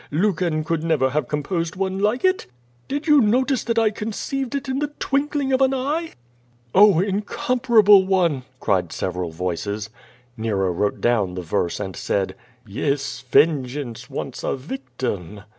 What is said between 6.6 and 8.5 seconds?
"Oh, incomparable one!"